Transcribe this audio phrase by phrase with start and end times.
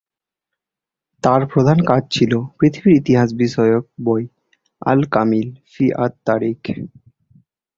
[1.23, 4.23] তার প্রধান কাজ ছিল পৃথিবীর ইতিহাস বিষয়ক বই
[4.81, 6.59] "আল কামিল ফি আত তারিখ"।